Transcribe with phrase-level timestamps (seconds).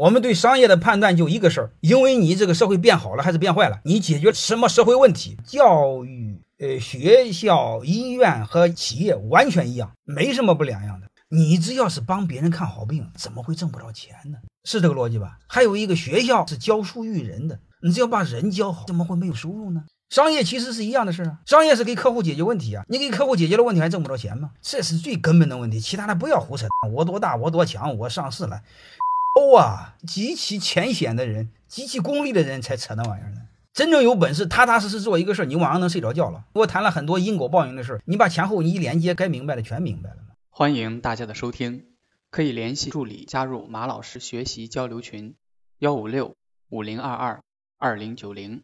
[0.00, 5.36] 我们对商业的判断就一个事儿，因为你这个社会变好了还是变坏了，你解决什么社会问题？
[5.44, 11.06] 教育、呃，学校、医院和企业完全一样，没什么不两样的。
[11.28, 14.38] 你只要是帮别人看好病，怎么会挣不着钱呢？
[14.64, 15.36] 是这个逻辑吧？
[15.46, 19.84] 还有一个学校是教书育人的，你只要把人教好，怎么会没有收入呢？
[20.08, 24.52] 商业其实是一样的事儿啊，商业是给客户解决问题啊，你给客户解决了问题还挣不着钱吗？
[24.62, 26.66] 这是最根本的问题，其他的不要胡扯。
[26.90, 28.62] 我多大，我多强，我上市了，
[29.40, 33.48] 哦啊，极其浅显的人，极其功利的人才扯那玩意儿呢。
[33.72, 36.44] 真正有本事，踏踏实实做一个事儿，你晚上能睡着觉了。
[36.52, 40.16] 我谈了很多因果报应的事儿，你把前后你一连接，该明白的全明白了。
[40.50, 41.86] 欢迎大家的收听，
[42.30, 45.34] 可以联系助理加入马老师学习交流群：
[45.78, 46.34] 幺五六
[46.68, 47.40] 五零二二
[47.78, 48.62] 二零九零。